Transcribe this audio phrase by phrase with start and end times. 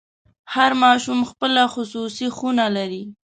[0.55, 3.03] هر ماشوم خپله خصوصي خونه لري.